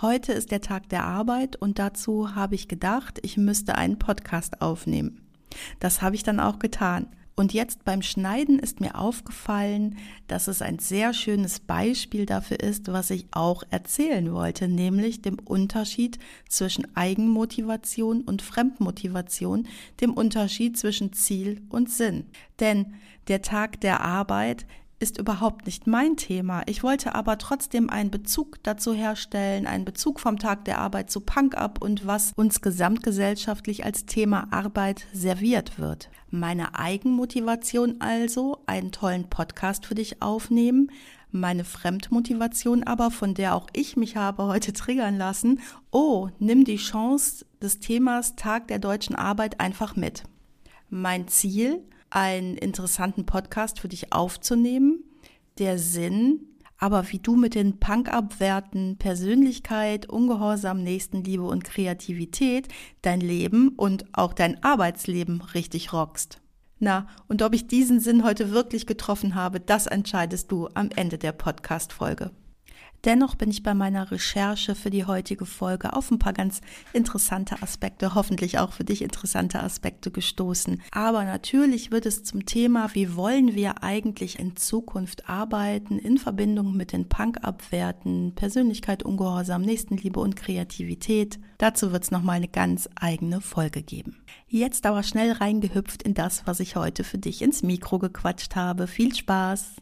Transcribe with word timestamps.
Heute 0.00 0.32
ist 0.32 0.52
der 0.52 0.60
Tag 0.60 0.88
der 0.90 1.04
Arbeit 1.04 1.56
und 1.56 1.80
dazu 1.80 2.36
habe 2.36 2.54
ich 2.54 2.68
gedacht, 2.68 3.18
ich 3.22 3.36
müsste 3.36 3.74
einen 3.74 3.98
Podcast 3.98 4.62
aufnehmen. 4.62 5.26
Das 5.80 6.02
habe 6.02 6.14
ich 6.14 6.22
dann 6.22 6.38
auch 6.38 6.60
getan. 6.60 7.08
Und 7.34 7.52
jetzt 7.52 7.84
beim 7.84 8.02
Schneiden 8.02 8.60
ist 8.60 8.80
mir 8.80 8.96
aufgefallen, 8.96 9.96
dass 10.28 10.46
es 10.46 10.62
ein 10.62 10.78
sehr 10.78 11.14
schönes 11.14 11.58
Beispiel 11.58 12.26
dafür 12.26 12.60
ist, 12.60 12.92
was 12.92 13.10
ich 13.10 13.26
auch 13.32 13.64
erzählen 13.70 14.32
wollte, 14.32 14.68
nämlich 14.68 15.20
dem 15.22 15.38
Unterschied 15.40 16.18
zwischen 16.48 16.96
Eigenmotivation 16.96 18.22
und 18.22 18.42
Fremdmotivation, 18.42 19.66
dem 20.00 20.14
Unterschied 20.14 20.78
zwischen 20.78 21.12
Ziel 21.12 21.60
und 21.70 21.90
Sinn. 21.90 22.26
Denn 22.60 22.94
der 23.26 23.42
Tag 23.42 23.80
der 23.80 24.00
Arbeit 24.00 24.64
ist 25.00 25.18
überhaupt 25.18 25.66
nicht 25.66 25.86
mein 25.86 26.16
Thema. 26.16 26.62
Ich 26.66 26.82
wollte 26.82 27.14
aber 27.14 27.38
trotzdem 27.38 27.88
einen 27.88 28.10
Bezug 28.10 28.62
dazu 28.62 28.92
herstellen, 28.92 29.66
einen 29.66 29.84
Bezug 29.84 30.18
vom 30.18 30.38
Tag 30.38 30.64
der 30.64 30.78
Arbeit 30.78 31.10
zu 31.10 31.20
Punk 31.20 31.56
Up 31.56 31.80
und 31.80 32.06
was 32.06 32.32
uns 32.34 32.60
gesamtgesellschaftlich 32.60 33.84
als 33.84 34.06
Thema 34.06 34.48
Arbeit 34.50 35.06
serviert 35.12 35.78
wird. 35.78 36.10
Meine 36.30 36.74
Eigenmotivation 36.74 38.00
also, 38.00 38.58
einen 38.66 38.90
tollen 38.90 39.30
Podcast 39.30 39.86
für 39.86 39.94
dich 39.94 40.20
aufnehmen, 40.20 40.90
meine 41.30 41.64
Fremdmotivation 41.64 42.82
aber, 42.84 43.10
von 43.10 43.34
der 43.34 43.54
auch 43.54 43.68
ich 43.74 43.96
mich 43.96 44.16
habe 44.16 44.44
heute 44.44 44.72
triggern 44.72 45.18
lassen, 45.18 45.60
oh, 45.90 46.28
nimm 46.38 46.64
die 46.64 46.76
Chance 46.76 47.44
des 47.60 47.80
Themas 47.80 48.34
Tag 48.34 48.68
der 48.68 48.78
deutschen 48.78 49.14
Arbeit 49.14 49.60
einfach 49.60 49.94
mit. 49.94 50.24
Mein 50.88 51.28
Ziel, 51.28 51.82
einen 52.10 52.56
interessanten 52.56 53.26
Podcast 53.26 53.80
für 53.80 53.88
dich 53.88 54.12
aufzunehmen. 54.12 55.04
Der 55.58 55.78
Sinn, 55.78 56.40
aber 56.78 57.10
wie 57.10 57.18
du 57.18 57.34
mit 57.34 57.54
den 57.54 57.80
Punk-Abwerten 57.80 58.96
Persönlichkeit, 58.98 60.08
Ungehorsam, 60.08 60.82
Nächstenliebe 60.82 61.42
und 61.42 61.64
Kreativität 61.64 62.68
dein 63.02 63.20
Leben 63.20 63.70
und 63.70 64.06
auch 64.12 64.32
dein 64.32 64.62
Arbeitsleben 64.62 65.42
richtig 65.54 65.92
rockst. 65.92 66.40
Na, 66.78 67.08
und 67.26 67.42
ob 67.42 67.54
ich 67.54 67.66
diesen 67.66 67.98
Sinn 67.98 68.22
heute 68.22 68.52
wirklich 68.52 68.86
getroffen 68.86 69.34
habe, 69.34 69.58
das 69.58 69.86
entscheidest 69.86 70.52
du 70.52 70.68
am 70.74 70.90
Ende 70.94 71.18
der 71.18 71.32
Podcast-Folge. 71.32 72.30
Dennoch 73.04 73.36
bin 73.36 73.50
ich 73.50 73.62
bei 73.62 73.74
meiner 73.74 74.10
Recherche 74.10 74.74
für 74.74 74.90
die 74.90 75.04
heutige 75.04 75.46
Folge 75.46 75.92
auf 75.92 76.10
ein 76.10 76.18
paar 76.18 76.32
ganz 76.32 76.60
interessante 76.92 77.62
Aspekte, 77.62 78.14
hoffentlich 78.14 78.58
auch 78.58 78.72
für 78.72 78.84
dich 78.84 79.02
interessante 79.02 79.62
Aspekte 79.62 80.10
gestoßen. 80.10 80.82
Aber 80.90 81.24
natürlich 81.24 81.92
wird 81.92 82.06
es 82.06 82.24
zum 82.24 82.44
Thema, 82.44 82.94
wie 82.94 83.14
wollen 83.14 83.54
wir 83.54 83.82
eigentlich 83.84 84.38
in 84.38 84.56
Zukunft 84.56 85.28
arbeiten 85.28 85.98
in 85.98 86.18
Verbindung 86.18 86.76
mit 86.76 86.92
den 86.92 87.08
Punk-Abwerten, 87.08 88.32
Persönlichkeit, 88.34 89.04
Ungehorsam, 89.04 89.62
Nächstenliebe 89.62 90.18
und 90.18 90.34
Kreativität. 90.34 91.38
Dazu 91.58 91.92
wird 91.92 92.04
es 92.04 92.10
nochmal 92.10 92.36
eine 92.36 92.48
ganz 92.48 92.88
eigene 92.96 93.40
Folge 93.40 93.82
geben. 93.82 94.16
Jetzt 94.48 94.86
aber 94.86 95.02
schnell 95.02 95.32
reingehüpft 95.32 96.02
in 96.02 96.14
das, 96.14 96.46
was 96.46 96.58
ich 96.60 96.74
heute 96.74 97.04
für 97.04 97.18
dich 97.18 97.42
ins 97.42 97.62
Mikro 97.62 97.98
gequatscht 97.98 98.56
habe. 98.56 98.86
Viel 98.86 99.14
Spaß! 99.14 99.76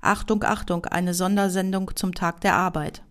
Achtung, 0.00 0.42
Achtung, 0.44 0.86
eine 0.86 1.14
Sondersendung 1.14 1.90
zum 1.96 2.14
Tag 2.14 2.40
der 2.40 2.54
Arbeit. 2.54 3.02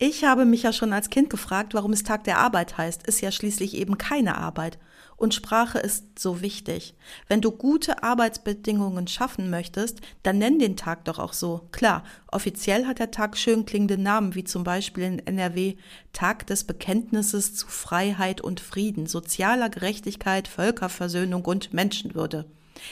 Ich 0.00 0.24
habe 0.24 0.44
mich 0.44 0.62
ja 0.62 0.72
schon 0.72 0.92
als 0.92 1.10
Kind 1.10 1.28
gefragt, 1.28 1.74
warum 1.74 1.92
es 1.92 2.04
Tag 2.04 2.22
der 2.22 2.38
Arbeit 2.38 2.78
heißt. 2.78 3.04
Ist 3.08 3.20
ja 3.20 3.32
schließlich 3.32 3.74
eben 3.74 3.98
keine 3.98 4.38
Arbeit. 4.38 4.78
Und 5.16 5.34
Sprache 5.34 5.80
ist 5.80 6.20
so 6.20 6.40
wichtig. 6.40 6.94
Wenn 7.26 7.40
du 7.40 7.50
gute 7.50 8.04
Arbeitsbedingungen 8.04 9.08
schaffen 9.08 9.50
möchtest, 9.50 10.00
dann 10.22 10.38
nenn 10.38 10.60
den 10.60 10.76
Tag 10.76 11.04
doch 11.06 11.18
auch 11.18 11.32
so. 11.32 11.68
Klar, 11.72 12.04
offiziell 12.28 12.86
hat 12.86 13.00
der 13.00 13.10
Tag 13.10 13.36
schön 13.36 13.66
klingende 13.66 13.98
Namen, 13.98 14.36
wie 14.36 14.44
zum 14.44 14.62
Beispiel 14.62 15.02
in 15.02 15.18
NRW 15.18 15.74
Tag 16.12 16.46
des 16.46 16.62
Bekenntnisses 16.62 17.56
zu 17.56 17.66
Freiheit 17.66 18.40
und 18.40 18.60
Frieden, 18.60 19.06
sozialer 19.06 19.68
Gerechtigkeit, 19.68 20.46
Völkerversöhnung 20.46 21.44
und 21.44 21.74
Menschenwürde. 21.74 22.46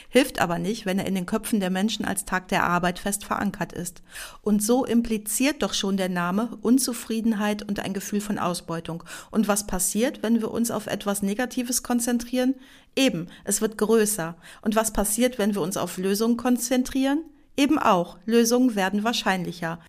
Hilft 0.08 0.40
aber 0.40 0.58
nicht, 0.58 0.86
wenn 0.86 0.98
er 0.98 1.06
in 1.06 1.14
den 1.14 1.26
Köpfen 1.26 1.60
der 1.60 1.70
Menschen 1.70 2.04
als 2.04 2.24
Tag 2.24 2.48
der 2.48 2.64
Arbeit 2.64 2.98
fest 2.98 3.24
verankert 3.24 3.72
ist. 3.72 4.02
Und 4.42 4.62
so 4.62 4.84
impliziert 4.84 5.62
doch 5.62 5.74
schon 5.74 5.96
der 5.96 6.08
Name 6.08 6.56
Unzufriedenheit 6.62 7.62
und 7.62 7.80
ein 7.80 7.94
Gefühl 7.94 8.20
von 8.20 8.38
Ausbeutung. 8.38 9.02
Und 9.30 9.48
was 9.48 9.66
passiert, 9.66 10.22
wenn 10.22 10.40
wir 10.40 10.50
uns 10.50 10.70
auf 10.70 10.86
etwas 10.86 11.22
Negatives 11.22 11.82
konzentrieren? 11.82 12.54
Eben, 12.94 13.28
es 13.44 13.60
wird 13.60 13.78
größer. 13.78 14.36
Und 14.62 14.76
was 14.76 14.92
passiert, 14.92 15.38
wenn 15.38 15.54
wir 15.54 15.62
uns 15.62 15.76
auf 15.76 15.98
Lösungen 15.98 16.36
konzentrieren? 16.36 17.22
Eben 17.56 17.78
auch, 17.78 18.18
Lösungen 18.26 18.74
werden 18.74 19.04
wahrscheinlicher. 19.04 19.80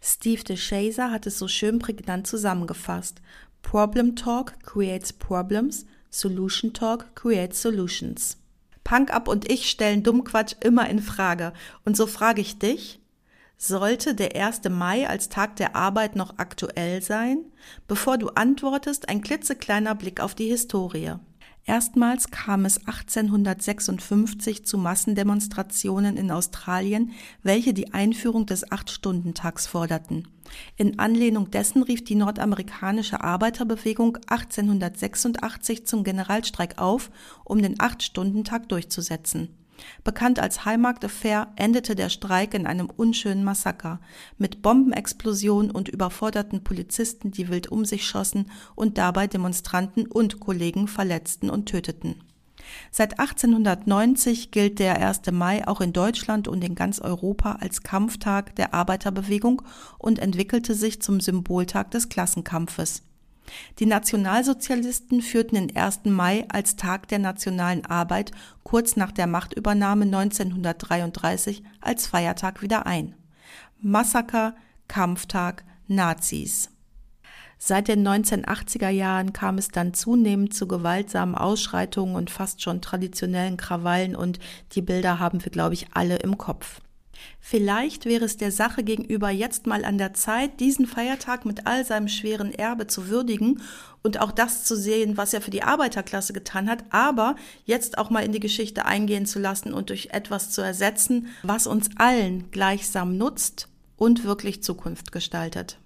Steve 0.00 0.42
DeShazer 0.42 1.10
hat 1.10 1.26
es 1.26 1.38
so 1.38 1.48
schön 1.48 1.78
prägnant 1.78 2.26
zusammengefasst. 2.26 3.20
Problem 3.62 4.16
Talk 4.16 4.54
creates 4.62 5.12
problems, 5.12 5.84
Solution 6.10 6.72
Talk 6.72 7.14
creates 7.14 7.60
solutions. 7.60 8.37
Punk 8.88 9.12
Up 9.12 9.28
und 9.28 9.52
ich 9.52 9.68
stellen 9.68 10.02
Dummquatsch 10.02 10.54
immer 10.60 10.88
in 10.88 11.00
Frage. 11.02 11.52
Und 11.84 11.94
so 11.94 12.06
frage 12.06 12.40
ich 12.40 12.58
dich, 12.58 13.02
sollte 13.58 14.14
der 14.14 14.34
1. 14.34 14.62
Mai 14.70 15.06
als 15.06 15.28
Tag 15.28 15.56
der 15.56 15.76
Arbeit 15.76 16.16
noch 16.16 16.38
aktuell 16.38 17.02
sein? 17.02 17.44
Bevor 17.86 18.16
du 18.16 18.28
antwortest, 18.30 19.10
ein 19.10 19.20
klitzekleiner 19.20 19.94
Blick 19.94 20.20
auf 20.22 20.34
die 20.34 20.48
Historie. 20.48 21.16
Erstmals 21.68 22.30
kam 22.30 22.64
es 22.64 22.78
1856 22.86 24.64
zu 24.64 24.78
Massendemonstrationen 24.78 26.16
in 26.16 26.30
Australien, 26.30 27.12
welche 27.42 27.74
die 27.74 27.92
Einführung 27.92 28.46
des 28.46 28.72
Acht-Stunden-Tags 28.72 29.66
forderten. 29.66 30.26
In 30.76 30.98
Anlehnung 30.98 31.50
dessen 31.50 31.82
rief 31.82 32.02
die 32.02 32.14
nordamerikanische 32.14 33.20
Arbeiterbewegung 33.22 34.16
1886 34.28 35.86
zum 35.86 36.04
Generalstreik 36.04 36.78
auf, 36.78 37.10
um 37.44 37.60
den 37.60 37.78
Acht-Stunden-Tag 37.78 38.70
durchzusetzen. 38.70 39.57
Bekannt 40.04 40.38
als 40.38 40.64
Highmarkt 40.64 41.04
Affair 41.04 41.48
endete 41.56 41.94
der 41.94 42.08
Streik 42.08 42.54
in 42.54 42.66
einem 42.66 42.90
unschönen 42.90 43.44
Massaker 43.44 44.00
mit 44.36 44.62
Bombenexplosionen 44.62 45.70
und 45.70 45.88
überforderten 45.88 46.64
Polizisten, 46.64 47.30
die 47.30 47.48
wild 47.48 47.68
um 47.68 47.84
sich 47.84 48.06
schossen 48.06 48.50
und 48.74 48.98
dabei 48.98 49.26
Demonstranten 49.26 50.06
und 50.06 50.40
Kollegen 50.40 50.88
verletzten 50.88 51.50
und 51.50 51.66
töteten. 51.66 52.22
Seit 52.90 53.18
1890 53.18 54.50
gilt 54.50 54.78
der 54.78 54.96
1. 55.00 55.30
Mai 55.32 55.66
auch 55.66 55.80
in 55.80 55.92
Deutschland 55.92 56.48
und 56.48 56.62
in 56.62 56.74
ganz 56.74 57.00
Europa 57.00 57.58
als 57.60 57.82
Kampftag 57.82 58.54
der 58.56 58.74
Arbeiterbewegung 58.74 59.62
und 59.98 60.18
entwickelte 60.18 60.74
sich 60.74 61.00
zum 61.00 61.20
Symboltag 61.20 61.90
des 61.90 62.08
Klassenkampfes. 62.08 63.02
Die 63.78 63.86
Nationalsozialisten 63.86 65.22
führten 65.22 65.54
den 65.54 65.76
1. 65.76 66.00
Mai 66.04 66.44
als 66.48 66.76
Tag 66.76 67.08
der 67.08 67.18
nationalen 67.18 67.84
Arbeit 67.86 68.32
kurz 68.62 68.96
nach 68.96 69.12
der 69.12 69.26
Machtübernahme 69.26 70.04
1933 70.04 71.62
als 71.80 72.06
Feiertag 72.06 72.62
wieder 72.62 72.86
ein. 72.86 73.14
Massaker, 73.80 74.54
Kampftag, 74.88 75.64
Nazis. 75.86 76.70
Seit 77.58 77.88
den 77.88 78.06
1980er 78.06 78.88
Jahren 78.88 79.32
kam 79.32 79.58
es 79.58 79.68
dann 79.68 79.92
zunehmend 79.92 80.54
zu 80.54 80.68
gewaltsamen 80.68 81.34
Ausschreitungen 81.34 82.14
und 82.14 82.30
fast 82.30 82.62
schon 82.62 82.80
traditionellen 82.80 83.56
Krawallen 83.56 84.14
und 84.14 84.38
die 84.72 84.82
Bilder 84.82 85.18
haben 85.18 85.44
wir, 85.44 85.50
glaube 85.50 85.74
ich, 85.74 85.88
alle 85.92 86.16
im 86.16 86.38
Kopf. 86.38 86.80
Vielleicht 87.40 88.04
wäre 88.04 88.24
es 88.24 88.36
der 88.36 88.52
Sache 88.52 88.82
gegenüber 88.82 89.30
jetzt 89.30 89.66
mal 89.66 89.84
an 89.84 89.98
der 89.98 90.14
Zeit, 90.14 90.60
diesen 90.60 90.86
Feiertag 90.86 91.44
mit 91.44 91.66
all 91.66 91.84
seinem 91.84 92.08
schweren 92.08 92.52
Erbe 92.52 92.86
zu 92.86 93.08
würdigen 93.08 93.62
und 94.02 94.20
auch 94.20 94.32
das 94.32 94.64
zu 94.64 94.76
sehen, 94.76 95.16
was 95.16 95.32
er 95.32 95.40
für 95.40 95.50
die 95.50 95.62
Arbeiterklasse 95.62 96.32
getan 96.32 96.68
hat, 96.68 96.84
aber 96.90 97.36
jetzt 97.64 97.98
auch 97.98 98.10
mal 98.10 98.24
in 98.24 98.32
die 98.32 98.40
Geschichte 98.40 98.84
eingehen 98.84 99.26
zu 99.26 99.38
lassen 99.38 99.72
und 99.72 99.90
durch 99.90 100.08
etwas 100.12 100.50
zu 100.50 100.60
ersetzen, 100.60 101.28
was 101.42 101.66
uns 101.66 101.90
allen 101.96 102.50
gleichsam 102.50 103.16
nutzt 103.16 103.68
und 103.96 104.24
wirklich 104.24 104.62
Zukunft 104.62 105.12
gestaltet. 105.12 105.78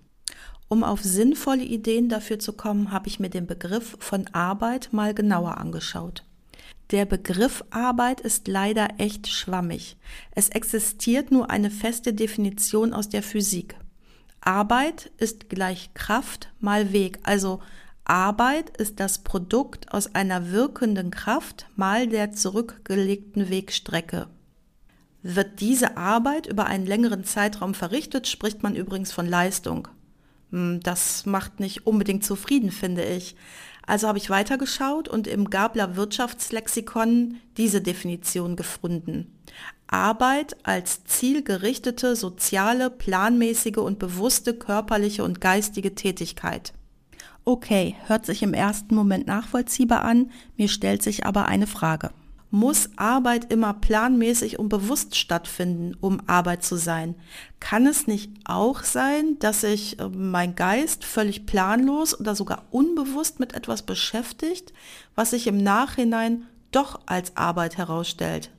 Um 0.69 0.85
auf 0.85 1.03
sinnvolle 1.03 1.65
Ideen 1.65 2.09
dafür 2.09 2.39
zu 2.39 2.55
kommen, 2.55 2.93
habe 2.93 3.09
ich 3.09 3.21
mir 3.21 3.29
den 3.29 3.47
Begriff 3.47 3.97
von 4.01 4.27
Arbeit 4.29 4.89
mal 4.93 5.13
genauer 5.13 5.59
angeschaut. 5.59 6.25
Der 6.93 7.07
Begriff 7.07 7.65
Arbeit 7.71 8.21
ist 8.21 8.49
leider 8.49 8.87
echt 8.99 9.27
schwammig. 9.27 9.97
Es 10.33 10.51
existiert 10.51 11.31
nur 11.31 11.49
eine 11.49 11.71
feste 11.71 12.13
Definition 12.13 12.93
aus 12.93 13.09
der 13.09 13.23
Physik. 13.23 13.77
Arbeit 14.43 15.11
ist 15.17 15.49
gleich 15.49 15.95
Kraft 15.95 16.53
mal 16.61 16.93
Weg, 16.93 17.19
also 17.23 17.61
Arbeit 18.05 18.77
ist 18.77 19.01
das 19.01 19.21
Produkt 19.21 19.91
aus 19.91 20.15
einer 20.15 20.51
wirkenden 20.51 21.11
Kraft 21.11 21.67
mal 21.77 22.09
der 22.09 22.33
zurückgelegten 22.33 23.49
Wegstrecke. 23.49 24.27
Wird 25.23 25.61
diese 25.61 25.97
Arbeit 25.97 26.47
über 26.47 26.67
einen 26.67 26.85
längeren 26.85 27.25
Zeitraum 27.25 27.73
verrichtet, 27.73 28.29
spricht 28.29 28.63
man 28.63 28.77
übrigens 28.77 29.13
von 29.13 29.27
Leistung. 29.27 29.89
Hm, 30.51 30.81
das 30.81 31.25
macht 31.25 31.59
nicht 31.59 31.87
unbedingt 31.87 32.25
zufrieden, 32.25 32.71
finde 32.71 33.05
ich. 33.05 33.35
Also 33.87 34.09
habe 34.09 34.19
ich 34.19 34.31
weitergeschaut 34.31 35.09
und 35.09 35.27
im 35.27 35.51
Gabler 35.51 35.97
Wirtschaftslexikon 35.97 37.37
diese 37.57 37.81
Definition 37.81 38.57
gefunden. 38.57 39.39
Arbeit 39.87 40.57
als 40.63 41.05
zielgerichtete, 41.05 42.17
soziale, 42.17 42.91
planmäßige 42.91 43.79
und 43.79 43.99
bewusste 43.99 44.55
körperliche 44.55 45.25
und 45.25 45.41
geistige 45.41 45.95
Tätigkeit. 45.95 46.73
Okay, 47.45 47.97
hört 48.07 48.25
sich 48.25 48.43
im 48.43 48.55
ersten 48.55 48.95
Moment 48.95 49.27
nachvollziehbar 49.27 50.03
an, 50.03 50.31
mir 50.57 50.69
stellt 50.69 51.03
sich 51.03 51.27
aber 51.27 51.47
eine 51.47 51.67
Frage. 51.67 52.11
Muss 52.55 52.91
Arbeit 52.97 53.51
immer 53.51 53.73
planmäßig 53.73 54.59
und 54.59 54.69
bewusst 54.69 55.17
stattfinden, 55.17 55.97
um 56.03 56.21
Arbeit 56.27 56.63
zu 56.63 56.77
sein? 56.77 57.15
Kann 57.61 57.87
es 57.87 58.07
nicht 58.07 58.31
auch 58.45 58.85
sein, 58.85 59.39
dass 59.39 59.63
sich 59.63 59.99
äh, 59.99 60.11
mein 60.11 60.55
Geist 60.55 61.07
völlig 61.07 61.47
planlos 61.47 62.21
oder 62.21 62.35
sogar 62.35 62.67
unbewusst 62.71 63.41
mit 63.41 63.55
etwas 63.55 63.81
beschäftigt, 63.81 64.75
was 65.15 65.31
sich 65.31 65.47
im 65.47 65.57
Nachhinein 65.57 66.47
doch 66.73 67.01
als 67.07 67.39
Arbeit 67.39 67.79
herausstellt? 67.79 68.51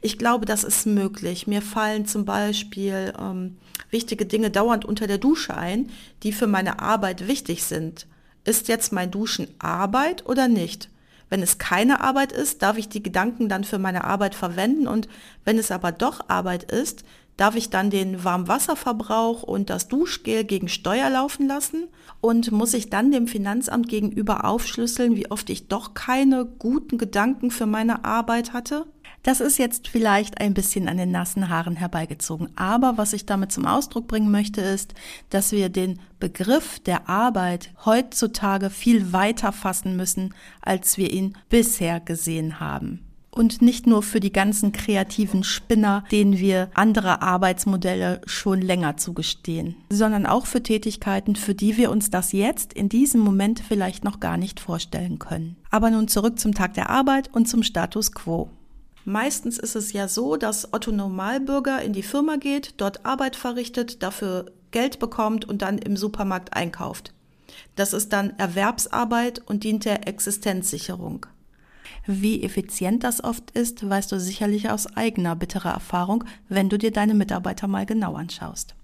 Ich 0.00 0.16
glaube, 0.16 0.46
das 0.46 0.62
ist 0.62 0.86
möglich. 0.86 1.48
Mir 1.48 1.60
fallen 1.60 2.06
zum 2.06 2.24
Beispiel 2.24 3.12
ähm, 3.18 3.56
wichtige 3.90 4.26
Dinge 4.26 4.52
dauernd 4.52 4.84
unter 4.84 5.08
der 5.08 5.18
Dusche 5.18 5.56
ein, 5.56 5.90
die 6.22 6.30
für 6.30 6.46
meine 6.46 6.78
Arbeit 6.78 7.26
wichtig 7.26 7.64
sind. 7.64 8.06
Ist 8.44 8.68
jetzt 8.68 8.92
mein 8.92 9.10
Duschen 9.10 9.48
Arbeit 9.58 10.24
oder 10.24 10.46
nicht? 10.46 10.88
Wenn 11.28 11.42
es 11.42 11.58
keine 11.58 12.00
Arbeit 12.00 12.32
ist, 12.32 12.62
darf 12.62 12.78
ich 12.78 12.88
die 12.88 13.02
Gedanken 13.02 13.48
dann 13.48 13.64
für 13.64 13.78
meine 13.78 14.04
Arbeit 14.04 14.34
verwenden 14.34 14.86
und 14.86 15.08
wenn 15.44 15.58
es 15.58 15.70
aber 15.70 15.92
doch 15.92 16.28
Arbeit 16.28 16.70
ist, 16.70 17.04
darf 17.38 17.54
ich 17.54 17.70
dann 17.70 17.88
den 17.88 18.24
Warmwasserverbrauch 18.24 19.44
und 19.44 19.70
das 19.70 19.88
Duschgel 19.88 20.44
gegen 20.44 20.68
Steuer 20.68 21.08
laufen 21.08 21.46
lassen 21.46 21.86
und 22.20 22.50
muss 22.50 22.74
ich 22.74 22.90
dann 22.90 23.12
dem 23.12 23.28
Finanzamt 23.28 23.88
gegenüber 23.88 24.44
aufschlüsseln, 24.44 25.14
wie 25.14 25.30
oft 25.30 25.48
ich 25.48 25.68
doch 25.68 25.94
keine 25.94 26.44
guten 26.44 26.98
Gedanken 26.98 27.50
für 27.50 27.66
meine 27.66 28.04
Arbeit 28.04 28.52
hatte? 28.52 28.86
Das 29.22 29.40
ist 29.40 29.58
jetzt 29.58 29.88
vielleicht 29.88 30.40
ein 30.40 30.54
bisschen 30.54 30.88
an 30.88 30.96
den 30.96 31.10
nassen 31.10 31.48
Haaren 31.48 31.76
herbeigezogen. 31.76 32.48
Aber 32.56 32.96
was 32.96 33.12
ich 33.12 33.26
damit 33.26 33.52
zum 33.52 33.66
Ausdruck 33.66 34.06
bringen 34.06 34.30
möchte, 34.30 34.60
ist, 34.60 34.94
dass 35.30 35.52
wir 35.52 35.68
den 35.68 36.00
Begriff 36.20 36.78
der 36.80 37.08
Arbeit 37.08 37.70
heutzutage 37.84 38.70
viel 38.70 39.12
weiter 39.12 39.52
fassen 39.52 39.96
müssen, 39.96 40.34
als 40.62 40.98
wir 40.98 41.12
ihn 41.12 41.36
bisher 41.48 42.00
gesehen 42.00 42.60
haben. 42.60 43.04
Und 43.30 43.62
nicht 43.62 43.86
nur 43.86 44.02
für 44.02 44.18
die 44.18 44.32
ganzen 44.32 44.72
kreativen 44.72 45.44
Spinner, 45.44 46.02
denen 46.10 46.38
wir 46.38 46.70
andere 46.74 47.22
Arbeitsmodelle 47.22 48.20
schon 48.26 48.60
länger 48.60 48.96
zugestehen, 48.96 49.76
sondern 49.90 50.26
auch 50.26 50.46
für 50.46 50.62
Tätigkeiten, 50.62 51.36
für 51.36 51.54
die 51.54 51.76
wir 51.76 51.90
uns 51.92 52.10
das 52.10 52.32
jetzt 52.32 52.72
in 52.72 52.88
diesem 52.88 53.20
Moment 53.20 53.60
vielleicht 53.60 54.02
noch 54.02 54.18
gar 54.18 54.38
nicht 54.38 54.58
vorstellen 54.58 55.20
können. 55.20 55.56
Aber 55.70 55.90
nun 55.90 56.08
zurück 56.08 56.40
zum 56.40 56.52
Tag 56.52 56.74
der 56.74 56.90
Arbeit 56.90 57.32
und 57.32 57.46
zum 57.46 57.62
Status 57.62 58.10
quo. 58.12 58.50
Meistens 59.08 59.56
ist 59.56 59.74
es 59.74 59.94
ja 59.94 60.06
so, 60.06 60.36
dass 60.36 60.74
Otto 60.74 60.92
Normalbürger 60.92 61.80
in 61.80 61.94
die 61.94 62.02
Firma 62.02 62.36
geht, 62.36 62.74
dort 62.76 63.06
Arbeit 63.06 63.36
verrichtet, 63.36 64.02
dafür 64.02 64.52
Geld 64.70 64.98
bekommt 64.98 65.46
und 65.46 65.62
dann 65.62 65.78
im 65.78 65.96
Supermarkt 65.96 66.52
einkauft. 66.52 67.14
Das 67.74 67.94
ist 67.94 68.12
dann 68.12 68.38
Erwerbsarbeit 68.38 69.40
und 69.46 69.64
dient 69.64 69.86
der 69.86 70.06
Existenzsicherung. 70.06 71.24
Wie 72.06 72.42
effizient 72.42 73.02
das 73.02 73.24
oft 73.24 73.50
ist, 73.52 73.88
weißt 73.88 74.12
du 74.12 74.20
sicherlich 74.20 74.68
aus 74.68 74.94
eigener 74.94 75.36
bitterer 75.36 75.72
Erfahrung, 75.72 76.24
wenn 76.50 76.68
du 76.68 76.76
dir 76.76 76.90
deine 76.90 77.14
Mitarbeiter 77.14 77.66
mal 77.66 77.86
genau 77.86 78.14
anschaust. 78.14 78.74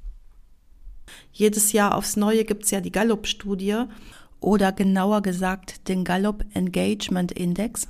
Jedes 1.35 1.73
Jahr 1.73 1.95
aufs 1.95 2.17
Neue 2.17 2.47
gibt's 2.47 2.71
ja 2.71 2.81
die 2.81 2.93
Gallup-Studie 2.93 3.83
oder 4.41 4.73
genauer 4.73 5.21
gesagt 5.21 5.87
den 5.89 6.03
Gallup 6.03 6.47
Engagement 6.55 7.31
Index 7.31 7.89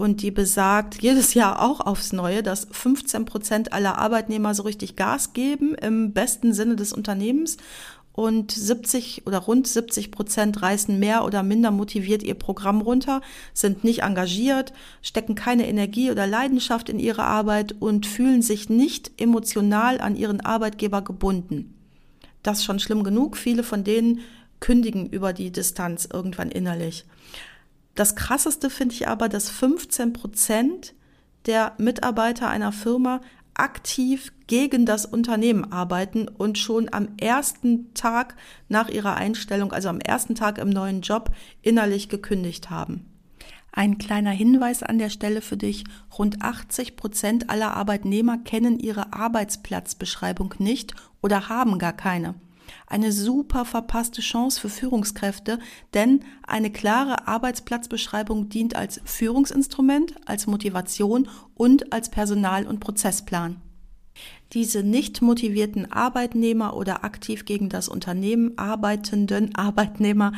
und 0.00 0.22
die 0.22 0.30
besagt 0.30 1.02
jedes 1.02 1.34
Jahr 1.34 1.60
auch 1.60 1.80
aufs 1.80 2.14
Neue, 2.14 2.42
dass 2.42 2.66
15 2.70 3.26
Prozent 3.26 3.74
aller 3.74 3.98
Arbeitnehmer 3.98 4.54
so 4.54 4.62
richtig 4.62 4.96
Gas 4.96 5.34
geben 5.34 5.74
im 5.74 6.14
besten 6.14 6.54
Sinne 6.54 6.74
des 6.74 6.94
Unternehmens 6.94 7.58
und 8.14 8.50
70 8.50 9.26
oder 9.26 9.36
rund 9.36 9.66
70 9.66 10.10
Prozent 10.10 10.62
reißen 10.62 10.98
mehr 10.98 11.22
oder 11.22 11.42
minder 11.42 11.70
motiviert 11.70 12.22
ihr 12.22 12.34
Programm 12.34 12.80
runter, 12.80 13.20
sind 13.52 13.84
nicht 13.84 14.00
engagiert, 14.02 14.72
stecken 15.02 15.34
keine 15.34 15.68
Energie 15.68 16.10
oder 16.10 16.26
Leidenschaft 16.26 16.88
in 16.88 16.98
ihre 16.98 17.24
Arbeit 17.24 17.74
und 17.78 18.06
fühlen 18.06 18.40
sich 18.40 18.70
nicht 18.70 19.20
emotional 19.20 20.00
an 20.00 20.16
ihren 20.16 20.40
Arbeitgeber 20.40 21.02
gebunden. 21.02 21.74
Das 22.42 22.60
ist 22.60 22.64
schon 22.64 22.80
schlimm 22.80 23.04
genug. 23.04 23.36
Viele 23.36 23.62
von 23.62 23.84
denen 23.84 24.20
kündigen 24.60 25.10
über 25.10 25.34
die 25.34 25.50
Distanz 25.50 26.08
irgendwann 26.10 26.50
innerlich. 26.50 27.04
Das 27.94 28.16
Krasseste 28.16 28.70
finde 28.70 28.94
ich 28.94 29.08
aber, 29.08 29.28
dass 29.28 29.50
15 29.50 30.12
Prozent 30.12 30.94
der 31.46 31.72
Mitarbeiter 31.78 32.48
einer 32.48 32.72
Firma 32.72 33.20
aktiv 33.54 34.32
gegen 34.46 34.86
das 34.86 35.04
Unternehmen 35.04 35.70
arbeiten 35.70 36.28
und 36.28 36.58
schon 36.58 36.92
am 36.92 37.08
ersten 37.20 37.92
Tag 37.94 38.36
nach 38.68 38.88
ihrer 38.88 39.16
Einstellung, 39.16 39.72
also 39.72 39.88
am 39.88 40.00
ersten 40.00 40.34
Tag 40.34 40.58
im 40.58 40.70
neuen 40.70 41.02
Job, 41.02 41.30
innerlich 41.62 42.08
gekündigt 42.08 42.70
haben. 42.70 43.06
Ein 43.72 43.98
kleiner 43.98 44.30
Hinweis 44.30 44.82
an 44.82 44.98
der 44.98 45.10
Stelle 45.10 45.42
für 45.42 45.56
dich. 45.56 45.84
Rund 46.18 46.42
80 46.42 46.96
Prozent 46.96 47.50
aller 47.50 47.76
Arbeitnehmer 47.76 48.38
kennen 48.38 48.78
ihre 48.78 49.12
Arbeitsplatzbeschreibung 49.12 50.54
nicht 50.58 50.94
oder 51.20 51.48
haben 51.48 51.78
gar 51.78 51.92
keine 51.92 52.34
eine 52.86 53.12
super 53.12 53.64
verpasste 53.64 54.20
Chance 54.20 54.60
für 54.60 54.68
Führungskräfte, 54.68 55.58
denn 55.94 56.20
eine 56.46 56.70
klare 56.70 57.26
Arbeitsplatzbeschreibung 57.28 58.48
dient 58.48 58.76
als 58.76 59.00
Führungsinstrument, 59.04 60.14
als 60.26 60.46
Motivation 60.46 61.28
und 61.54 61.92
als 61.92 62.10
Personal- 62.10 62.66
und 62.66 62.80
Prozessplan. 62.80 63.60
Diese 64.52 64.82
nicht 64.82 65.22
motivierten 65.22 65.92
Arbeitnehmer 65.92 66.76
oder 66.76 67.04
aktiv 67.04 67.44
gegen 67.44 67.68
das 67.68 67.88
Unternehmen 67.88 68.58
arbeitenden 68.58 69.54
Arbeitnehmer 69.54 70.32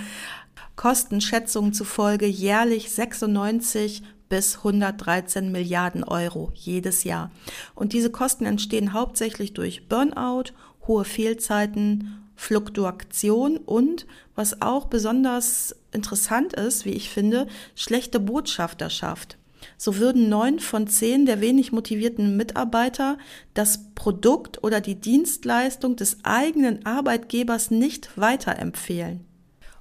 kosten 0.76 1.20
Schätzungen 1.20 1.72
zufolge 1.72 2.26
jährlich 2.26 2.90
96 2.90 4.02
bis 4.28 4.58
113 4.58 5.52
Milliarden 5.52 6.04
Euro 6.04 6.52
jedes 6.54 7.04
Jahr. 7.04 7.30
Und 7.74 7.92
diese 7.92 8.10
Kosten 8.10 8.46
entstehen 8.46 8.92
hauptsächlich 8.92 9.52
durch 9.52 9.88
Burnout, 9.88 10.52
hohe 10.86 11.04
Fehlzeiten 11.04 12.21
Fluktuation 12.34 13.56
und, 13.56 14.06
was 14.34 14.62
auch 14.62 14.86
besonders 14.86 15.76
interessant 15.92 16.54
ist, 16.54 16.84
wie 16.84 16.90
ich 16.90 17.10
finde, 17.10 17.46
schlechte 17.74 18.20
Botschafterschaft. 18.20 19.38
So 19.76 19.96
würden 19.96 20.28
neun 20.28 20.58
von 20.58 20.86
zehn 20.86 21.26
der 21.26 21.40
wenig 21.40 21.72
motivierten 21.72 22.36
Mitarbeiter 22.36 23.18
das 23.54 23.92
Produkt 23.94 24.62
oder 24.64 24.80
die 24.80 25.00
Dienstleistung 25.00 25.96
des 25.96 26.18
eigenen 26.24 26.84
Arbeitgebers 26.86 27.70
nicht 27.70 28.18
weiterempfehlen. 28.18 29.24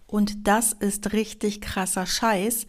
Und 0.07 0.47
das 0.47 0.73
ist 0.73 1.13
richtig 1.13 1.61
krasser 1.61 2.05
Scheiß. 2.05 2.67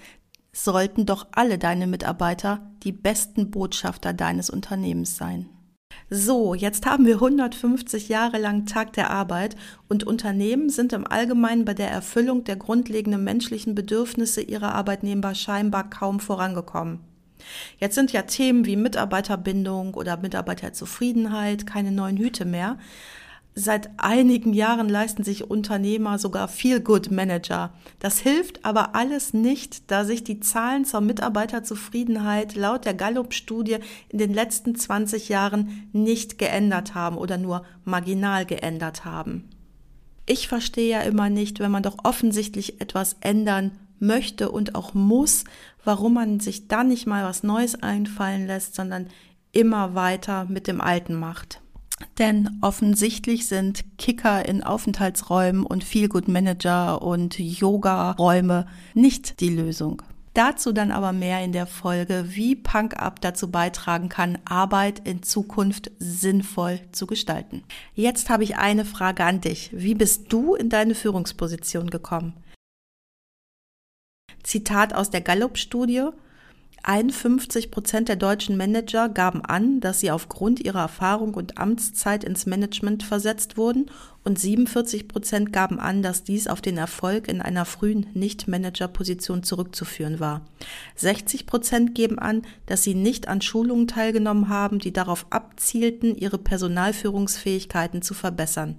Sollten 0.52 1.06
doch 1.06 1.26
alle 1.32 1.58
deine 1.58 1.86
Mitarbeiter 1.86 2.70
die 2.82 2.92
besten 2.92 3.50
Botschafter 3.50 4.12
deines 4.12 4.48
Unternehmens 4.48 5.16
sein. 5.16 5.48
So, 6.10 6.54
jetzt 6.54 6.86
haben 6.86 7.06
wir 7.06 7.14
150 7.14 8.08
Jahre 8.08 8.38
lang 8.38 8.66
Tag 8.66 8.92
der 8.92 9.10
Arbeit 9.10 9.56
und 9.88 10.04
Unternehmen 10.04 10.68
sind 10.68 10.92
im 10.92 11.06
Allgemeinen 11.06 11.64
bei 11.64 11.74
der 11.74 11.90
Erfüllung 11.90 12.44
der 12.44 12.56
grundlegenden 12.56 13.24
menschlichen 13.24 13.74
Bedürfnisse 13.74 14.42
ihrer 14.42 14.74
Arbeitnehmer 14.74 15.34
scheinbar 15.34 15.88
kaum 15.88 16.20
vorangekommen. 16.20 17.00
Jetzt 17.78 17.94
sind 17.94 18.12
ja 18.12 18.22
Themen 18.22 18.66
wie 18.66 18.76
Mitarbeiterbindung 18.76 19.94
oder 19.94 20.16
Mitarbeiterzufriedenheit 20.16 21.66
keine 21.66 21.90
neuen 21.90 22.16
Hüte 22.16 22.44
mehr. 22.44 22.78
Seit 23.54 23.90
einigen 23.98 24.54
Jahren 24.54 24.88
leisten 24.88 25.24
sich 25.24 25.50
Unternehmer 25.50 26.18
sogar 26.18 26.48
Feel-Good-Manager. 26.48 27.74
Das 27.98 28.18
hilft 28.18 28.64
aber 28.64 28.94
alles 28.94 29.34
nicht, 29.34 29.90
da 29.90 30.06
sich 30.06 30.24
die 30.24 30.40
Zahlen 30.40 30.86
zur 30.86 31.02
Mitarbeiterzufriedenheit 31.02 32.54
laut 32.54 32.86
der 32.86 32.94
Gallup-Studie 32.94 33.78
in 34.08 34.18
den 34.18 34.32
letzten 34.32 34.74
20 34.74 35.28
Jahren 35.28 35.88
nicht 35.92 36.38
geändert 36.38 36.94
haben 36.94 37.18
oder 37.18 37.36
nur 37.36 37.64
marginal 37.84 38.46
geändert 38.46 39.04
haben. 39.04 39.50
Ich 40.24 40.48
verstehe 40.48 40.90
ja 40.90 41.00
immer 41.00 41.28
nicht, 41.28 41.60
wenn 41.60 41.70
man 41.70 41.82
doch 41.82 41.98
offensichtlich 42.04 42.80
etwas 42.80 43.16
ändern 43.20 43.72
möchte 43.98 44.50
und 44.50 44.74
auch 44.74 44.94
muss, 44.94 45.44
warum 45.84 46.14
man 46.14 46.40
sich 46.40 46.68
dann 46.68 46.88
nicht 46.88 47.06
mal 47.06 47.24
was 47.24 47.42
Neues 47.42 47.82
einfallen 47.82 48.46
lässt, 48.46 48.74
sondern 48.74 49.08
immer 49.52 49.94
weiter 49.94 50.46
mit 50.46 50.66
dem 50.66 50.80
Alten 50.80 51.14
macht. 51.14 51.61
Denn 52.18 52.58
offensichtlich 52.60 53.46
sind 53.46 53.84
Kicker 53.98 54.46
in 54.46 54.62
Aufenthaltsräumen 54.62 55.64
und 55.64 55.84
Feelgood 55.84 56.28
Manager 56.28 57.02
und 57.02 57.38
Yoga-Räume 57.38 58.66
nicht 58.94 59.40
die 59.40 59.48
Lösung. 59.48 60.02
Dazu 60.34 60.72
dann 60.72 60.92
aber 60.92 61.12
mehr 61.12 61.44
in 61.44 61.52
der 61.52 61.66
Folge, 61.66 62.24
wie 62.28 62.56
Punk 62.56 62.96
Up 62.96 63.20
dazu 63.20 63.50
beitragen 63.50 64.08
kann, 64.08 64.38
Arbeit 64.46 65.06
in 65.06 65.22
Zukunft 65.22 65.90
sinnvoll 65.98 66.80
zu 66.90 67.06
gestalten. 67.06 67.64
Jetzt 67.94 68.30
habe 68.30 68.42
ich 68.42 68.56
eine 68.56 68.86
Frage 68.86 69.24
an 69.24 69.42
dich. 69.42 69.70
Wie 69.74 69.94
bist 69.94 70.32
du 70.32 70.54
in 70.54 70.70
deine 70.70 70.94
Führungsposition 70.94 71.90
gekommen? 71.90 72.32
Zitat 74.42 74.94
aus 74.94 75.10
der 75.10 75.20
Gallup-Studie. 75.20 76.08
51 76.84 77.70
Prozent 77.70 78.08
der 78.08 78.16
deutschen 78.16 78.56
Manager 78.56 79.08
gaben 79.08 79.44
an, 79.44 79.78
dass 79.78 80.00
sie 80.00 80.10
aufgrund 80.10 80.58
ihrer 80.58 80.80
Erfahrung 80.80 81.34
und 81.34 81.56
Amtszeit 81.58 82.24
ins 82.24 82.44
Management 82.44 83.04
versetzt 83.04 83.56
wurden 83.56 83.88
und 84.24 84.38
47 84.38 85.06
Prozent 85.06 85.52
gaben 85.52 85.78
an, 85.78 86.02
dass 86.02 86.24
dies 86.24 86.48
auf 86.48 86.60
den 86.60 86.78
Erfolg 86.78 87.28
in 87.28 87.40
einer 87.40 87.66
frühen 87.66 88.06
Nicht-Manager-Position 88.14 89.44
zurückzuführen 89.44 90.18
war. 90.18 90.42
60 90.96 91.46
Prozent 91.46 91.94
geben 91.94 92.18
an, 92.18 92.42
dass 92.66 92.82
sie 92.82 92.94
nicht 92.94 93.28
an 93.28 93.42
Schulungen 93.42 93.86
teilgenommen 93.86 94.48
haben, 94.48 94.80
die 94.80 94.92
darauf 94.92 95.26
abzielten, 95.30 96.16
ihre 96.16 96.38
Personalführungsfähigkeiten 96.38 98.02
zu 98.02 98.14
verbessern. 98.14 98.76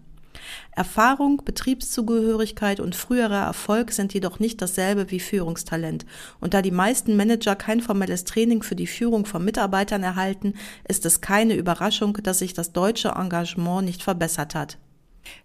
Erfahrung, 0.72 1.42
Betriebszugehörigkeit 1.46 2.80
und 2.80 2.96
früherer 2.96 3.46
Erfolg 3.46 3.92
sind 3.92 4.14
jedoch 4.14 4.40
nicht 4.40 4.62
dasselbe 4.62 5.12
wie 5.12 5.20
Führungstalent. 5.20 6.06
Und 6.40 6.54
da 6.54 6.62
die 6.62 6.72
meisten 6.72 7.16
Manager 7.16 7.56
kein 7.56 7.82
formelles 7.82 8.24
Training 8.24 8.64
für 8.64 8.76
die 8.76 8.88
Führung 8.88 9.26
von 9.26 9.44
Mitarbeitern 9.44 10.04
erhalten, 10.04 10.54
ist 10.88 11.06
es 11.06 11.22
keine 11.22 11.56
Überraschung, 11.56 12.18
dass 12.24 12.40
sich 12.40 12.54
das 12.54 12.72
deutsche 12.72 13.10
Engagement 13.10 13.86
nicht 13.86 14.04
verbessert 14.04 14.56
hat. 14.56 14.78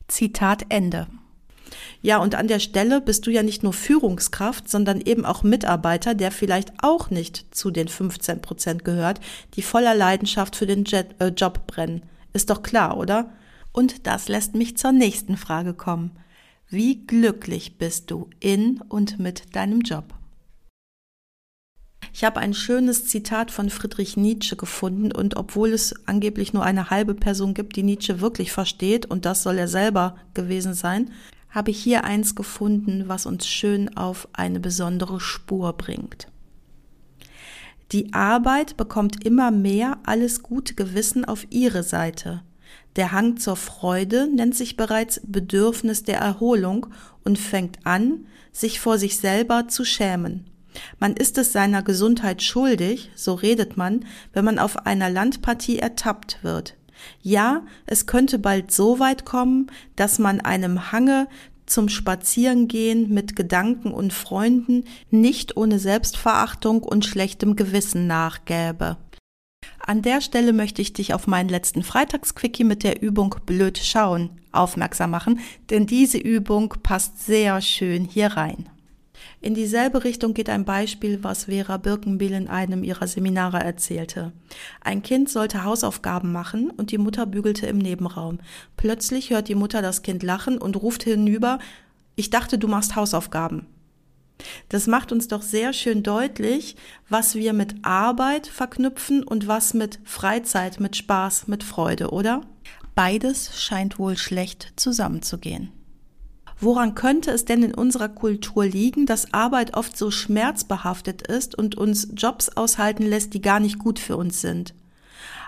Zitat 0.09 0.67
Ende. 0.69 1.07
Ja, 2.01 2.19
und 2.19 2.35
an 2.35 2.49
der 2.49 2.61
Stelle 2.61 3.01
bist 3.01 3.27
du 3.27 3.31
ja 3.31 3.43
nicht 3.43 3.63
nur 3.63 3.73
Führungskraft, 3.73 4.69
sondern 4.69 5.01
eben 5.01 5.25
auch 5.25 5.43
Mitarbeiter, 5.43 6.15
der 6.15 6.31
vielleicht 6.31 6.73
auch 6.83 7.11
nicht 7.11 7.55
zu 7.55 7.71
den 7.71 7.89
15 7.89 8.41
Prozent 8.41 8.85
gehört, 8.85 9.21
die 9.55 9.63
voller 9.63 9.95
Leidenschaft 9.95 10.57
für 10.57 10.67
den 10.67 10.87
äh, 10.87 11.29
Job 11.29 11.67
brennen. 11.67 12.03
Ist 12.33 12.51
doch 12.51 12.63
klar, 12.63 12.97
oder? 12.97 13.31
Und 13.73 14.07
das 14.07 14.29
lässt 14.29 14.55
mich 14.55 14.77
zur 14.77 14.93
nächsten 14.93 15.37
Frage 15.37 15.75
kommen. 15.75 16.13
Wie 16.69 17.07
glücklich 17.07 17.79
bist 17.79 18.11
du 18.11 18.29
in 18.41 18.81
und 18.89 19.19
mit 19.19 19.57
deinem 19.57 19.81
Job? 19.81 20.15
Ich 22.13 22.25
habe 22.25 22.41
ein 22.41 22.55
schönes 22.55 23.07
Zitat 23.07 23.51
von 23.51 23.71
Friedrich 23.71 24.17
Nietzsche 24.17 24.57
gefunden 24.57 25.13
und 25.13 25.37
obwohl 25.37 25.71
es 25.71 25.95
angeblich 26.07 26.53
nur 26.53 26.65
eine 26.65 26.91
halbe 26.91 27.15
Person 27.15 27.55
gibt, 27.55 27.77
die 27.77 27.83
Nietzsche 27.83 28.21
wirklich 28.21 28.51
versteht, 28.51 29.07
und 29.07 29.25
das 29.25 29.43
soll 29.43 29.59
er 29.59 29.69
selber 29.69 30.17
gewesen 30.35 30.75
sein, 30.75 31.13
habe 31.51 31.71
ich 31.71 31.83
hier 31.83 32.05
eins 32.05 32.35
gefunden, 32.35 33.05
was 33.07 33.27
uns 33.27 33.47
schön 33.47 33.97
auf 33.97 34.29
eine 34.33 34.61
besondere 34.61 35.21
Spur 35.21 35.73
bringt. 35.75 36.29
Die 37.93 38.13
Arbeit 38.13 38.77
bekommt 38.77 39.25
immer 39.25 39.51
mehr 39.51 39.99
alles 40.05 40.43
gute 40.43 40.75
Gewissen 40.75 41.25
auf 41.25 41.47
ihre 41.51 41.83
Seite. 41.83 42.43
Der 42.99 43.13
Hang 43.13 43.37
zur 43.37 43.55
Freude 43.55 44.27
nennt 44.27 44.57
sich 44.57 44.77
bereits 44.77 45.21
Bedürfnis 45.25 46.03
der 46.03 46.19
Erholung 46.19 46.89
und 47.25 47.39
fängt 47.39 47.79
an, 47.87 48.27
sich 48.51 48.81
vor 48.81 48.99
sich 48.99 49.19
selber 49.19 49.69
zu 49.69 49.85
schämen. 49.85 50.51
Man 50.99 51.15
ist 51.15 51.39
es 51.39 51.53
seiner 51.53 51.85
Gesundheit 51.85 52.43
schuldig, 52.43 53.13
so 53.15 53.35
redet 53.35 53.77
man, 53.77 54.05
wenn 54.33 54.45
man 54.45 54.59
auf 54.59 54.85
einer 54.85 55.11
Landpartie 55.11 55.79
ertappt 55.79 56.39
wird. 56.43 56.75
Ja, 57.23 57.63
es 57.87 58.07
könnte 58.07 58.41
bald 58.41 58.73
so 58.73 58.99
weit 58.99 59.25
kommen, 59.25 59.71
dass 59.95 60.19
man 60.19 60.41
einem 60.41 60.91
Hange 60.91 61.29
zum 61.67 61.89
Spazierengehen 61.89 63.15
mit 63.15 63.37
Gedanken 63.37 63.93
und 63.93 64.13
Freunden 64.13 64.83
nicht 65.13 65.57
ohne 65.57 65.79
Selbstverachtung 65.79 66.83
und 66.83 67.07
schlechtem 67.07 67.55
Gewissen 67.55 68.09
nachgäbe. 68.09 68.97
An 69.89 70.03
der 70.03 70.21
Stelle 70.21 70.53
möchte 70.53 70.83
ich 70.83 70.93
dich 70.93 71.15
auf 71.15 71.27
meinen 71.27 71.49
letzten 71.49 71.83
Freitagsquickie 71.83 72.65
mit 72.65 72.83
der 72.83 73.01
Übung 73.01 73.35
Blöd 73.47 73.79
schauen 73.79 74.29
aufmerksam 74.53 75.11
machen, 75.11 75.41
denn 75.71 75.87
diese 75.87 76.19
Übung 76.19 76.75
passt 76.83 77.25
sehr 77.25 77.63
schön 77.63 78.05
hier 78.05 78.27
rein. 78.27 78.69
In 79.41 79.55
dieselbe 79.55 80.05
Richtung 80.05 80.35
geht 80.35 80.51
ein 80.51 80.67
Beispiel, 80.67 81.25
was 81.25 81.45
Vera 81.45 81.79
Birkenbiel 81.79 82.33
in 82.33 82.49
einem 82.49 82.85
ihrer 82.85 83.07
Seminare 83.07 83.61
erzählte. 83.61 84.33
Ein 84.83 85.03
Kind 85.03 85.31
sollte 85.31 85.65
Hausaufgaben 85.65 86.33
machen 86.33 86.69
und 86.69 86.91
die 86.91 86.99
Mutter 86.99 87.25
bügelte 87.25 87.67
im 87.67 87.79
Nebenraum. 87.79 88.41
Plötzlich 88.77 89.31
hört 89.31 89.49
die 89.49 89.55
Mutter 89.55 89.81
das 89.81 90.03
Kind 90.03 90.23
lachen 90.23 90.59
und 90.59 90.77
ruft 90.77 91.05
hinüber, 91.05 91.61
ich 92.15 92.29
dachte, 92.29 92.59
du 92.59 92.69
machst 92.69 92.95
Hausaufgaben. 92.95 93.65
Das 94.69 94.87
macht 94.87 95.13
uns 95.13 95.29
doch 95.29 95.43
sehr 95.43 95.73
schön 95.73 96.03
deutlich, 96.03 96.77
was 97.09 97.35
wir 97.35 97.53
mit 97.53 97.85
Arbeit 97.85 98.47
verknüpfen 98.47 99.23
und 99.23 99.49
was 99.49 99.75
mit 99.75 99.99
Freizeit, 100.05 100.81
mit 100.81 100.97
Spaß, 100.97 101.49
mit 101.49 101.65
Freude, 101.65 102.11
oder? 102.11 102.43
Beides 102.95 103.61
scheint 103.61 103.99
wohl 103.99 104.17
schlecht 104.17 104.73
zusammenzugehen. 104.77 105.73
Woran 106.61 106.97
könnte 106.97 107.31
es 107.31 107.45
denn 107.45 107.63
in 107.63 107.75
unserer 107.75 108.09
Kultur 108.09 108.67
liegen, 108.67 109.07
dass 109.07 109.33
Arbeit 109.33 109.77
oft 109.77 109.97
so 109.97 110.11
schmerzbehaftet 110.11 111.23
ist 111.23 111.57
und 111.57 111.77
uns 111.77 112.09
Jobs 112.17 112.49
aushalten 112.49 113.05
lässt, 113.05 113.35
die 113.35 113.41
gar 113.41 113.61
nicht 113.61 113.79
gut 113.79 114.01
für 114.01 114.17
uns 114.17 114.41
sind? 114.41 114.75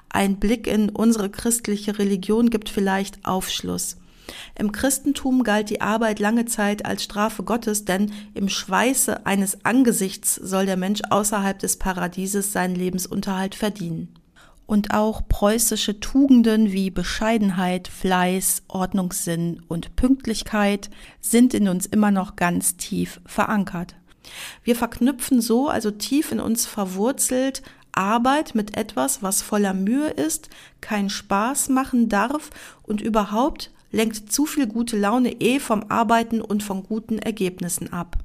Ein 0.09 0.39
Blick 0.39 0.67
in 0.67 0.91
unsere 0.91 1.31
christliche 1.31 1.99
Religion 1.99 2.51
gibt 2.51 2.69
vielleicht 2.69 3.25
Aufschluss. 3.25 3.97
Im 4.59 4.73
Christentum 4.73 5.43
galt 5.43 5.71
die 5.71 5.81
Arbeit 5.81 6.19
lange 6.19 6.45
Zeit 6.45 6.85
als 6.85 7.05
Strafe 7.05 7.43
Gottes, 7.43 7.85
denn 7.85 8.13
im 8.35 8.49
Schweiße 8.49 9.27
eines 9.27 9.65
Angesichts 9.65 10.35
soll 10.35 10.67
der 10.67 10.77
Mensch 10.77 11.01
außerhalb 11.11 11.59
des 11.59 11.79
Paradieses 11.79 12.53
seinen 12.53 12.75
Lebensunterhalt 12.75 13.55
verdienen. 13.55 14.15
Und 14.67 14.95
auch 14.95 15.27
preußische 15.27 15.99
Tugenden 15.99 16.71
wie 16.71 16.91
Bescheidenheit, 16.91 17.89
Fleiß, 17.89 18.63
Ordnungssinn 18.69 19.63
und 19.67 19.97
Pünktlichkeit 19.97 20.91
sind 21.21 21.55
in 21.55 21.67
uns 21.67 21.87
immer 21.87 22.13
noch 22.13 22.37
ganz 22.37 22.77
tief 22.77 23.21
verankert. 23.27 23.97
Wir 24.63 24.77
verknüpfen 24.77 25.41
so 25.41 25.69
also 25.69 25.91
tief 25.91 26.31
in 26.31 26.39
uns 26.39 26.67
verwurzelt 26.67 27.63
Arbeit 27.93 28.55
mit 28.55 28.77
etwas, 28.77 29.23
was 29.23 29.43
voller 29.43 29.75
Mühe 29.75 30.09
ist, 30.09 30.49
keinen 30.81 31.11
Spaß 31.11 31.69
machen 31.71 32.09
darf 32.09 32.51
und 32.83 33.01
überhaupt 33.01 33.71
lenkt 33.91 34.33
zu 34.33 34.47
viel 34.47 34.67
gute 34.67 34.99
Laune 34.99 35.41
eh 35.41 35.61
vom 35.61 35.85
Arbeiten 35.89 36.41
und 36.41 36.63
von 36.63 36.83
guten 36.83 37.19
Ergebnissen 37.19 37.93
ab. 37.93 38.17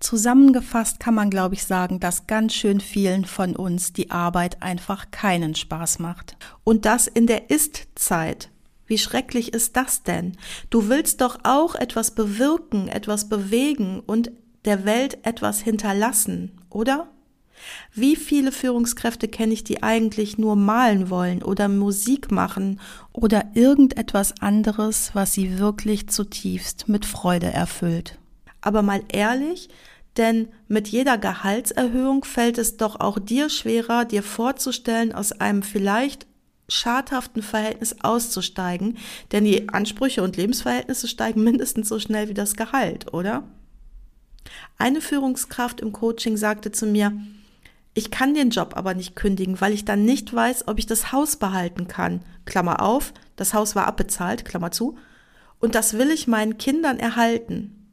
Zusammengefasst 0.00 1.00
kann 1.00 1.14
man, 1.14 1.30
glaube 1.30 1.54
ich, 1.54 1.64
sagen, 1.64 2.00
dass 2.00 2.26
ganz 2.26 2.54
schön 2.54 2.80
vielen 2.80 3.24
von 3.24 3.56
uns 3.56 3.92
die 3.92 4.10
Arbeit 4.10 4.62
einfach 4.62 5.10
keinen 5.10 5.54
Spaß 5.54 5.98
macht. 5.98 6.36
Und 6.62 6.84
das 6.84 7.06
in 7.06 7.26
der 7.26 7.50
Ist-Zeit. 7.50 8.50
Wie 8.86 8.98
schrecklich 8.98 9.54
ist 9.54 9.76
das 9.76 10.02
denn? 10.02 10.36
Du 10.70 10.88
willst 10.88 11.20
doch 11.20 11.38
auch 11.42 11.74
etwas 11.74 12.14
bewirken, 12.14 12.88
etwas 12.88 13.28
bewegen 13.28 14.00
und 14.00 14.30
der 14.64 14.84
Welt 14.84 15.18
etwas 15.24 15.60
hinterlassen, 15.60 16.60
oder? 16.70 17.08
Wie 17.92 18.16
viele 18.16 18.52
Führungskräfte 18.52 19.28
kenne 19.28 19.52
ich, 19.52 19.64
die 19.64 19.82
eigentlich 19.82 20.38
nur 20.38 20.56
malen 20.56 21.10
wollen 21.10 21.42
oder 21.42 21.68
Musik 21.68 22.30
machen 22.30 22.80
oder 23.12 23.44
irgendetwas 23.54 24.40
anderes, 24.40 25.10
was 25.14 25.32
sie 25.32 25.58
wirklich 25.58 26.08
zutiefst 26.08 26.88
mit 26.88 27.04
Freude 27.06 27.46
erfüllt? 27.46 28.18
Aber 28.60 28.82
mal 28.82 29.02
ehrlich, 29.08 29.68
denn 30.16 30.48
mit 30.68 30.88
jeder 30.88 31.18
Gehaltserhöhung 31.18 32.24
fällt 32.24 32.58
es 32.58 32.76
doch 32.76 33.00
auch 33.00 33.18
dir 33.18 33.50
schwerer, 33.50 34.04
dir 34.04 34.22
vorzustellen, 34.22 35.12
aus 35.12 35.32
einem 35.32 35.62
vielleicht 35.62 36.26
schadhaften 36.68 37.42
Verhältnis 37.42 37.96
auszusteigen, 38.00 38.96
denn 39.32 39.44
die 39.44 39.68
Ansprüche 39.68 40.22
und 40.22 40.36
Lebensverhältnisse 40.36 41.08
steigen 41.08 41.44
mindestens 41.44 41.88
so 41.88 41.98
schnell 41.98 42.28
wie 42.28 42.34
das 42.34 42.54
Gehalt, 42.56 43.12
oder? 43.12 43.44
Eine 44.78 45.00
Führungskraft 45.00 45.80
im 45.80 45.92
Coaching 45.92 46.36
sagte 46.36 46.70
zu 46.70 46.86
mir, 46.86 47.12
ich 47.94 48.10
kann 48.10 48.34
den 48.34 48.50
Job 48.50 48.72
aber 48.76 48.94
nicht 48.94 49.14
kündigen, 49.14 49.60
weil 49.60 49.72
ich 49.72 49.84
dann 49.84 50.04
nicht 50.04 50.34
weiß, 50.34 50.66
ob 50.66 50.78
ich 50.78 50.86
das 50.86 51.12
Haus 51.12 51.36
behalten 51.36 51.86
kann. 51.86 52.22
Klammer 52.44 52.82
auf, 52.82 53.14
das 53.36 53.54
Haus 53.54 53.76
war 53.76 53.86
abbezahlt, 53.86 54.44
Klammer 54.44 54.72
zu. 54.72 54.98
Und 55.60 55.76
das 55.76 55.94
will 55.94 56.10
ich 56.10 56.26
meinen 56.26 56.58
Kindern 56.58 56.98
erhalten. 56.98 57.84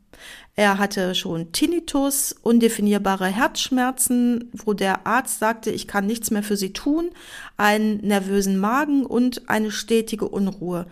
Er 0.55 0.79
hatte 0.79 1.15
schon 1.15 1.51
Tinnitus, 1.51 2.36
undefinierbare 2.41 3.27
Herzschmerzen, 3.27 4.50
wo 4.53 4.74
der 4.74 5.08
Arzt 5.08 5.39
sagte, 5.39 5.72
ich 5.72 5.88
kann 5.88 6.08
nichts 6.08 6.31
mehr 6.31 6.43
für 6.43 6.58
sie 6.58 6.74
tun, 6.74 7.12
einen 7.55 7.98
nervösen 8.05 8.58
Magen 8.58 9.05
und 9.05 9.50
eine 9.50 9.72
stetige 9.72 10.27
Unruhe. 10.27 10.88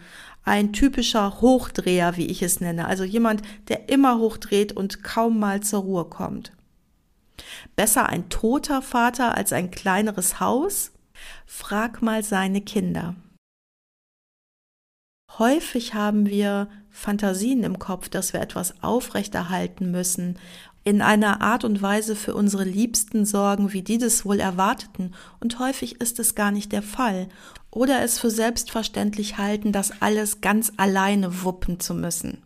Ein 0.45 0.71
typischer 0.71 1.41
Hochdreher, 1.41 2.15
wie 2.15 2.27
ich 2.27 2.41
es 2.41 2.61
nenne, 2.61 2.87
also 2.87 3.03
jemand, 3.03 3.41
der 3.67 3.89
immer 3.89 4.19
hochdreht 4.19 4.71
und 4.71 5.03
kaum 5.03 5.37
mal 5.39 5.61
zur 5.61 5.81
Ruhe 5.81 6.05
kommt. 6.05 6.53
Besser 7.75 8.07
ein 8.07 8.29
toter 8.29 8.81
Vater 8.81 9.35
als 9.35 9.53
ein 9.53 9.71
kleineres 9.71 10.39
Haus? 10.39 10.91
Frag 11.45 12.01
mal 12.01 12.23
seine 12.23 12.61
Kinder. 12.61 13.15
Häufig 15.37 15.93
haben 15.93 16.25
wir 16.25 16.69
Fantasien 16.89 17.63
im 17.63 17.79
Kopf, 17.79 18.09
dass 18.09 18.33
wir 18.33 18.41
etwas 18.41 18.83
aufrechterhalten 18.83 19.91
müssen, 19.91 20.37
in 20.83 21.01
einer 21.01 21.41
Art 21.41 21.63
und 21.63 21.81
Weise 21.81 22.15
für 22.15 22.33
unsere 22.33 22.63
Liebsten 22.63 23.25
sorgen, 23.25 23.73
wie 23.73 23.83
die 23.83 23.97
das 23.97 24.25
wohl 24.25 24.39
erwarteten, 24.39 25.13
und 25.39 25.59
häufig 25.59 26.01
ist 26.01 26.19
es 26.19 26.35
gar 26.35 26.51
nicht 26.51 26.71
der 26.71 26.81
Fall, 26.81 27.29
oder 27.69 28.01
es 28.01 28.17
für 28.19 28.31
selbstverständlich 28.31 29.37
halten, 29.37 29.71
das 29.71 30.01
alles 30.01 30.41
ganz 30.41 30.73
alleine 30.77 31.43
wuppen 31.43 31.79
zu 31.79 31.93
müssen. 31.93 32.41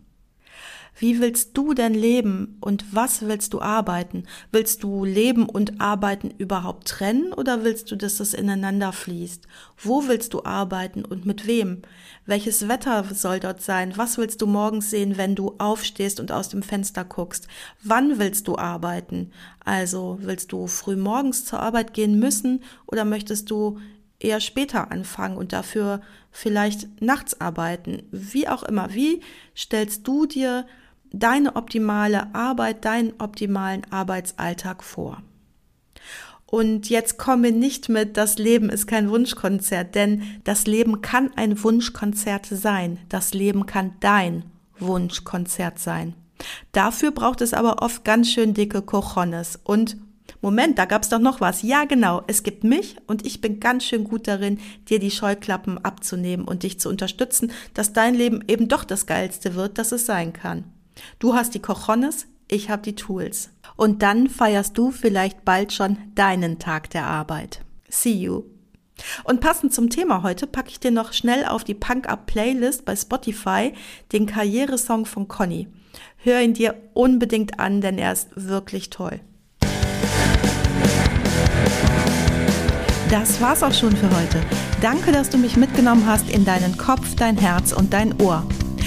Wie 0.95 1.19
willst 1.19 1.57
du 1.57 1.73
denn 1.73 1.95
leben 1.95 2.57
und 2.61 2.85
was 2.93 3.23
willst 3.23 3.53
du 3.53 3.61
arbeiten? 3.61 4.25
Willst 4.51 4.83
du 4.83 5.05
Leben 5.05 5.49
und 5.49 5.81
Arbeiten 5.81 6.29
überhaupt 6.37 6.87
trennen 6.87 7.33
oder 7.33 7.63
willst 7.63 7.89
du, 7.89 7.95
dass 7.95 8.17
das 8.17 8.33
ineinander 8.35 8.93
fließt? 8.93 9.47
Wo 9.77 10.07
willst 10.07 10.33
du 10.33 10.43
arbeiten 10.43 11.03
und 11.03 11.25
mit 11.25 11.47
wem? 11.47 11.81
Welches 12.27 12.67
Wetter 12.67 13.05
soll 13.11 13.39
dort 13.39 13.61
sein? 13.61 13.93
Was 13.97 14.19
willst 14.19 14.41
du 14.41 14.47
morgens 14.47 14.91
sehen, 14.91 15.17
wenn 15.17 15.33
du 15.33 15.55
aufstehst 15.57 16.19
und 16.19 16.31
aus 16.31 16.49
dem 16.49 16.61
Fenster 16.61 17.03
guckst? 17.03 17.47
Wann 17.81 18.19
willst 18.19 18.47
du 18.47 18.57
arbeiten? 18.57 19.31
Also 19.65 20.19
willst 20.21 20.51
du 20.51 20.67
früh 20.67 20.95
morgens 20.95 21.45
zur 21.45 21.59
Arbeit 21.59 21.93
gehen 21.93 22.19
müssen 22.19 22.63
oder 22.85 23.03
möchtest 23.03 23.49
du 23.49 23.79
eher 24.19 24.39
später 24.39 24.91
anfangen 24.91 25.37
und 25.37 25.53
dafür 25.53 26.01
vielleicht 26.31 27.01
nachts 27.01 27.41
arbeiten? 27.41 28.03
Wie 28.11 28.47
auch 28.47 28.63
immer. 28.63 28.93
Wie 28.93 29.21
stellst 29.55 30.07
du 30.07 30.27
dir 30.27 30.65
deine 31.13 31.55
optimale 31.55 32.33
Arbeit, 32.35 32.83
deinen 32.83 33.13
optimalen 33.19 33.83
Arbeitsalltag 33.91 34.83
vor. 34.83 35.21
Und 36.45 36.89
jetzt 36.89 37.17
komme 37.17 37.51
nicht 37.51 37.89
mit, 37.89 38.17
das 38.17 38.37
Leben 38.37 38.69
ist 38.69 38.85
kein 38.85 39.09
Wunschkonzert, 39.09 39.95
denn 39.95 40.21
das 40.43 40.67
Leben 40.67 41.01
kann 41.01 41.31
ein 41.35 41.63
Wunschkonzert 41.63 42.45
sein. 42.45 42.99
Das 43.09 43.33
Leben 43.33 43.65
kann 43.65 43.93
dein 44.01 44.43
Wunschkonzert 44.77 45.79
sein. 45.79 46.13
Dafür 46.71 47.11
braucht 47.11 47.41
es 47.41 47.53
aber 47.53 47.81
oft 47.81 48.03
ganz 48.03 48.29
schön 48.29 48.53
dicke 48.53 48.81
Cojones. 48.81 49.59
Und 49.63 49.97
Moment, 50.41 50.77
da 50.77 50.85
gab's 50.85 51.09
doch 51.09 51.19
noch 51.19 51.41
was. 51.41 51.63
Ja, 51.63 51.85
genau. 51.85 52.23
Es 52.27 52.43
gibt 52.43 52.63
mich 52.63 52.97
und 53.07 53.25
ich 53.25 53.41
bin 53.41 53.59
ganz 53.59 53.85
schön 53.85 54.03
gut 54.03 54.27
darin, 54.27 54.59
dir 54.89 54.99
die 54.99 55.09
Scheuklappen 55.09 55.83
abzunehmen 55.83 56.45
und 56.45 56.63
dich 56.63 56.79
zu 56.79 56.89
unterstützen, 56.89 57.51
dass 57.73 57.93
dein 57.93 58.13
Leben 58.13 58.43
eben 58.47 58.67
doch 58.67 58.83
das 58.83 59.05
geilste 59.05 59.55
wird, 59.55 59.77
das 59.77 59.91
es 59.91 60.05
sein 60.05 60.33
kann. 60.33 60.65
Du 61.19 61.33
hast 61.33 61.53
die 61.53 61.61
Cojones, 61.61 62.27
ich 62.47 62.69
habe 62.69 62.81
die 62.81 62.95
Tools. 62.95 63.49
Und 63.75 64.01
dann 64.01 64.29
feierst 64.29 64.77
du 64.77 64.91
vielleicht 64.91 65.45
bald 65.45 65.73
schon 65.73 65.97
deinen 66.15 66.59
Tag 66.59 66.89
der 66.91 67.07
Arbeit. 67.07 67.61
See 67.89 68.13
you. 68.13 68.43
Und 69.23 69.41
passend 69.41 69.73
zum 69.73 69.89
Thema 69.89 70.23
heute 70.23 70.45
packe 70.47 70.69
ich 70.69 70.79
dir 70.79 70.91
noch 70.91 71.13
schnell 71.13 71.45
auf 71.45 71.63
die 71.63 71.73
Punk 71.73 72.07
Up 72.07 72.27
Playlist 72.27 72.85
bei 72.85 72.95
Spotify 72.95 73.73
den 74.11 74.27
Karrieresong 74.27 75.05
von 75.05 75.27
Conny. 75.27 75.67
Hör 76.17 76.41
ihn 76.41 76.53
dir 76.53 76.75
unbedingt 76.93 77.59
an, 77.59 77.81
denn 77.81 77.97
er 77.97 78.13
ist 78.13 78.29
wirklich 78.35 78.89
toll. 78.89 79.19
Das 83.09 83.41
war's 83.41 83.61
auch 83.61 83.73
schon 83.73 83.95
für 83.95 84.09
heute. 84.09 84.41
Danke, 84.81 85.11
dass 85.11 85.29
du 85.29 85.37
mich 85.37 85.55
mitgenommen 85.55 86.05
hast 86.07 86.29
in 86.29 86.45
deinen 86.45 86.77
Kopf, 86.77 87.15
dein 87.15 87.37
Herz 87.37 87.71
und 87.71 87.93
dein 87.93 88.19
Ohr. 88.19 88.43